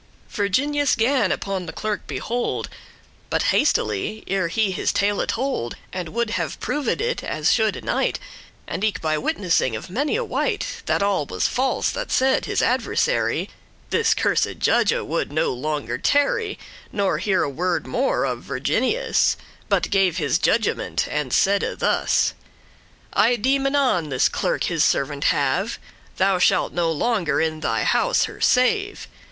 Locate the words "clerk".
1.71-2.07, 24.29-24.63